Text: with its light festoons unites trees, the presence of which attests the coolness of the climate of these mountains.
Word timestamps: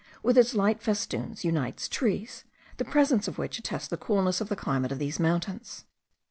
with 0.23 0.35
its 0.35 0.55
light 0.55 0.81
festoons 0.81 1.45
unites 1.45 1.87
trees, 1.87 2.43
the 2.77 2.83
presence 2.83 3.27
of 3.27 3.37
which 3.37 3.59
attests 3.59 3.87
the 3.87 3.97
coolness 3.97 4.41
of 4.41 4.49
the 4.49 4.55
climate 4.55 4.91
of 4.91 4.97
these 4.97 5.19
mountains. 5.19 5.85